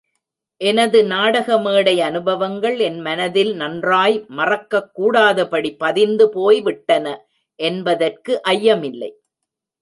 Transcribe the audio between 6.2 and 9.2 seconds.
போய்விட்டன என்பதற்கு ஐயமில்லை.